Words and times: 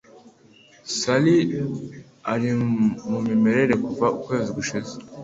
Sally 0.97 1.37
ari 2.33 2.49
mu 3.09 3.17
mirire 3.43 3.75
kuva 3.85 4.05
ukwezi 4.17 4.49
gushize. 4.57 4.91